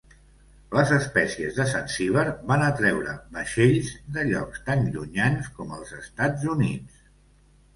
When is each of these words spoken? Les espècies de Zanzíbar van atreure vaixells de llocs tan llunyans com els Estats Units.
Les 0.75 0.91
espècies 0.95 1.59
de 1.59 1.65
Zanzíbar 1.73 2.23
van 2.53 2.63
atreure 2.69 3.13
vaixells 3.37 3.93
de 4.17 4.25
llocs 4.31 4.65
tan 4.71 4.83
llunyans 4.97 5.51
com 5.59 5.77
els 5.77 5.95
Estats 5.99 6.49
Units. 6.57 7.07